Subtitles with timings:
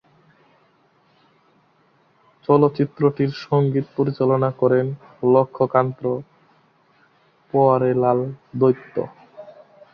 [2.47, 4.85] চলচ্চিত্রটির সংগীত পরিচালনা করেন
[5.33, 8.19] লক্ষ্মীকান্ত-পেয়ারেলাল
[8.59, 8.95] দ্বৈত।